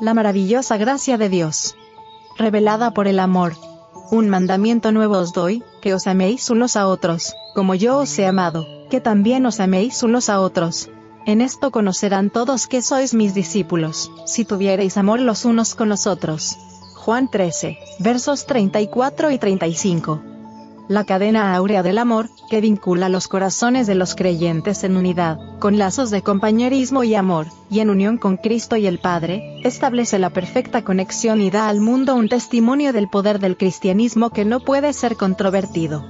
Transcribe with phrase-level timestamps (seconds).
[0.00, 1.76] La maravillosa gracia de Dios.
[2.38, 3.54] Revelada por el amor.
[4.10, 8.26] Un mandamiento nuevo os doy, que os améis unos a otros, como yo os he
[8.26, 10.88] amado, que también os améis unos a otros.
[11.26, 16.06] En esto conocerán todos que sois mis discípulos, si tuviereis amor los unos con los
[16.06, 16.56] otros.
[16.94, 20.29] Juan 13, versos 34 y 35
[20.90, 25.78] la cadena áurea del amor, que vincula los corazones de los creyentes en unidad, con
[25.78, 30.30] lazos de compañerismo y amor, y en unión con Cristo y el Padre, establece la
[30.30, 34.92] perfecta conexión y da al mundo un testimonio del poder del cristianismo que no puede
[34.92, 36.04] ser controvertido.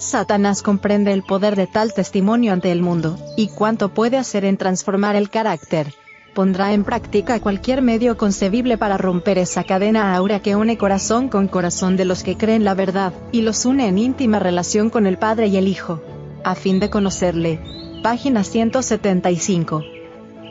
[0.00, 4.56] Satanás comprende el poder de tal testimonio ante el mundo, y cuánto puede hacer en
[4.56, 5.94] transformar el carácter,
[6.34, 11.48] pondrá en práctica cualquier medio concebible para romper esa cadena áurea que une corazón con
[11.48, 15.18] corazón de los que creen la verdad, y los une en íntima relación con el
[15.18, 16.00] Padre y el Hijo.
[16.44, 17.60] A fin de conocerle.
[18.02, 19.82] Página 175.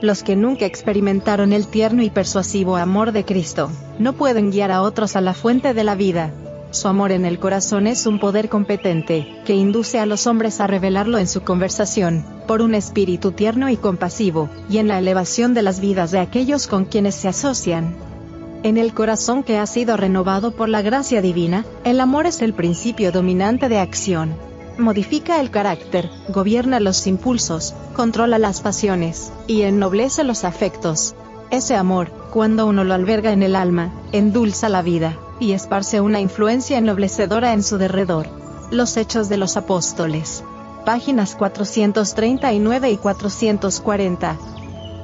[0.01, 4.81] Los que nunca experimentaron el tierno y persuasivo amor de Cristo, no pueden guiar a
[4.81, 6.31] otros a la fuente de la vida,
[6.71, 10.67] su amor en el corazón es un poder competente, que induce a los hombres a
[10.67, 15.61] revelarlo en su conversación, por un espíritu tierno y compasivo, y en la elevación de
[15.61, 17.95] las vidas de aquellos con quienes se asocian.
[18.63, 22.53] En el corazón que ha sido renovado por la gracia divina, el amor es el
[22.53, 24.35] principio dominante de acción.
[24.77, 31.15] Modifica el carácter, gobierna los impulsos, controla las pasiones, y ennoblece los afectos.
[31.49, 36.19] Ese amor, cuando uno lo alberga en el alma, endulza la vida y esparce una
[36.19, 38.27] influencia ennoblecedora en su derredor.
[38.71, 40.43] Los Hechos de los Apóstoles.
[40.85, 44.37] Páginas 439 y 440.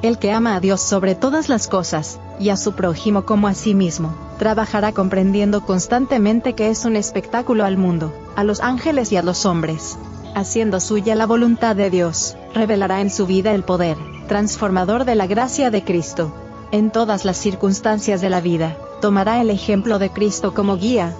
[0.02, 3.54] El que ama a Dios sobre todas las cosas, y a su prójimo como a
[3.54, 9.17] sí mismo, trabajará comprendiendo constantemente que es un espectáculo al mundo, a los ángeles y
[9.17, 9.98] a los hombres.
[10.36, 15.28] Haciendo suya la voluntad de Dios, revelará en su vida el poder, transformador de la
[15.28, 16.34] gracia de Cristo.
[16.72, 21.13] En todas las circunstancias de la vida, tomará el ejemplo de Cristo como guía.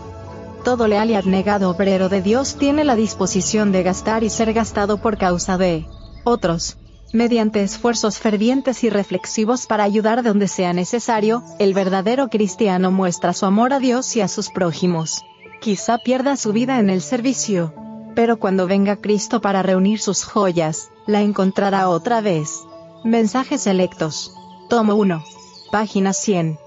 [0.64, 5.00] Todo leal y abnegado obrero de Dios tiene la disposición de gastar y ser gastado
[5.00, 5.86] por causa de
[6.24, 6.78] otros.
[7.12, 13.46] Mediante esfuerzos fervientes y reflexivos para ayudar donde sea necesario, el verdadero cristiano muestra su
[13.46, 15.26] amor a Dios y a sus prójimos.
[15.60, 17.74] Quizá pierda su vida en el servicio.
[18.16, 22.62] Pero cuando venga Cristo para reunir sus joyas, la encontrará otra vez.
[23.04, 24.34] Mensajes selectos.
[24.70, 25.22] Tomo 1.
[25.70, 26.63] Página 100.